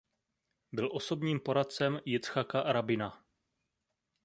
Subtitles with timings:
[0.71, 3.25] Byl osobním poradcem Jicchaka Rabina.